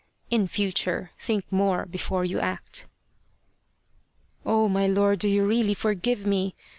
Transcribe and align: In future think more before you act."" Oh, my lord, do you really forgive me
In 0.31 0.47
future 0.47 1.11
think 1.19 1.45
more 1.51 1.85
before 1.85 2.25
you 2.25 2.39
act."" 2.39 2.87
Oh, 4.47 4.67
my 4.67 4.87
lord, 4.87 5.19
do 5.19 5.29
you 5.29 5.45
really 5.45 5.75
forgive 5.75 6.25
me 6.25 6.55